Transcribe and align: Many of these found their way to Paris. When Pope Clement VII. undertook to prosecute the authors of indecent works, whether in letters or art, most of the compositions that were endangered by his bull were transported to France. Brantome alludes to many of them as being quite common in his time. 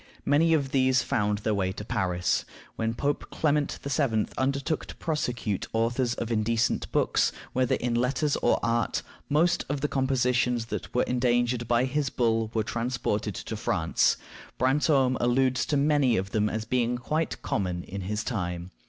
Many 0.25 0.55
of 0.55 0.71
these 0.71 1.03
found 1.03 1.37
their 1.37 1.53
way 1.53 1.71
to 1.73 1.85
Paris. 1.85 2.43
When 2.75 2.95
Pope 2.95 3.29
Clement 3.29 3.77
VII. 3.83 4.25
undertook 4.35 4.87
to 4.87 4.95
prosecute 4.95 5.61
the 5.71 5.77
authors 5.77 6.15
of 6.15 6.31
indecent 6.31 6.87
works, 6.91 7.31
whether 7.53 7.75
in 7.75 7.93
letters 7.93 8.35
or 8.37 8.59
art, 8.63 9.03
most 9.29 9.63
of 9.69 9.81
the 9.81 9.87
compositions 9.87 10.65
that 10.73 10.91
were 10.95 11.03
endangered 11.03 11.67
by 11.67 11.83
his 11.85 12.09
bull 12.09 12.49
were 12.55 12.63
transported 12.63 13.35
to 13.35 13.55
France. 13.55 14.17
Brantome 14.57 15.17
alludes 15.21 15.67
to 15.67 15.77
many 15.77 16.17
of 16.17 16.31
them 16.31 16.49
as 16.49 16.65
being 16.65 16.97
quite 16.97 17.39
common 17.43 17.83
in 17.83 18.01
his 18.01 18.23
time. 18.23 18.71